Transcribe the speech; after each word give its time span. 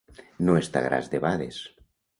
No 0.47 0.55
estar 0.61 0.83
gras 0.89 1.11
debades. 1.15 1.63